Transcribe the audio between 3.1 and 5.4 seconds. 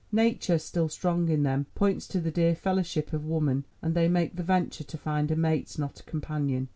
of woman, and they make the venture to find a